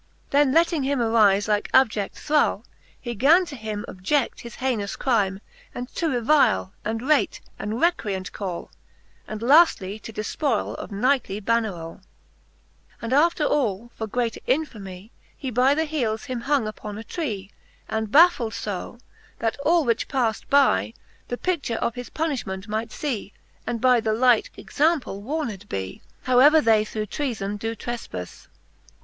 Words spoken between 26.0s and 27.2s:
How ever they through